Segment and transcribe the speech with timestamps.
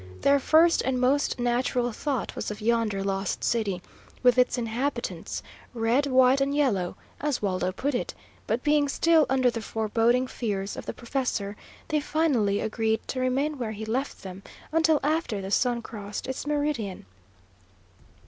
[0.21, 3.83] Their first and most natural thought was of yonder Lost City,
[4.23, 5.43] with its inhabitants,
[5.75, 8.15] red, white, and yellow, as Waldo put it;
[8.47, 11.55] but being still under the foreboding fears of the professor,
[11.89, 14.41] they finally agreed to remain where he left them
[14.71, 17.05] until after the sun crossed its meridian.